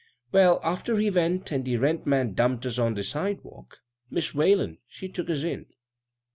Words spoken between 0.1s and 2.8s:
Well, after he went, an' de rent man dumped us